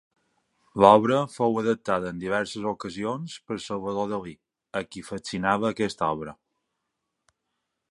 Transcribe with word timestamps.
L'obra 0.83 1.19
fou 1.33 1.59
adaptada 1.61 2.09
en 2.13 2.23
diverses 2.23 2.65
ocasions 2.71 3.37
per 3.51 3.59
Salvador 3.67 4.09
Dalí, 4.15 4.35
a 4.81 4.85
qui 4.89 5.07
fascinava 5.11 5.71
aquesta 5.77 6.11
obra. 6.19 6.37